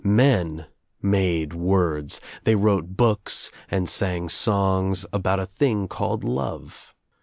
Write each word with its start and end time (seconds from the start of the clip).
Men 0.03 0.65
made 0.99 1.53
words, 1.53 2.19
they 2.43 2.55
wrote 2.55 2.97
books 2.97 3.51
and 3.69 3.87
sang 3.87 4.29
songs 4.29 5.05
about 5.13 5.39
a 5.39 5.45
thing 5.45 5.87
called 5.87 6.23
love. 6.23 6.95